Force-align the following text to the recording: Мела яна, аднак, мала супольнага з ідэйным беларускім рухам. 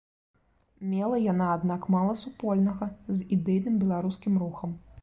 Мела 0.93 1.19
яна, 1.25 1.49
аднак, 1.57 1.85
мала 1.97 2.17
супольнага 2.23 2.85
з 3.21 3.31
ідэйным 3.39 3.75
беларускім 3.85 4.33
рухам. 4.47 4.79